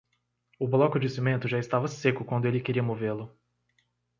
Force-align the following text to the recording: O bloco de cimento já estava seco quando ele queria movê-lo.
O 0.57 0.67
bloco 0.67 0.99
de 0.99 1.07
cimento 1.07 1.47
já 1.47 1.59
estava 1.59 1.87
seco 1.87 2.25
quando 2.25 2.45
ele 2.47 2.59
queria 2.59 2.81
movê-lo. 2.81 3.31